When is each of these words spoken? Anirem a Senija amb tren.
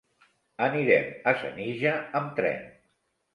Anirem 0.67 1.11
a 1.33 1.33
Senija 1.43 1.93
amb 2.21 2.33
tren. 2.41 2.67